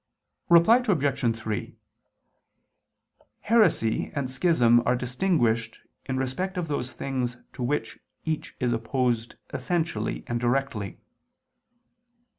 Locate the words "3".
1.37-1.75